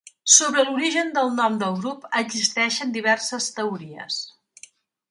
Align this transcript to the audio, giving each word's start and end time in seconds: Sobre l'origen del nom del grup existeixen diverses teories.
Sobre 0.35 0.63
l'origen 0.69 1.13
del 1.17 1.29
nom 1.41 1.59
del 1.65 1.77
grup 1.83 2.09
existeixen 2.23 2.99
diverses 2.99 3.53
teories. 3.61 4.21